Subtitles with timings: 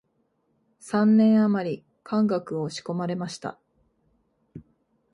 [0.79, 3.59] 三年あまり漢学を仕込まれました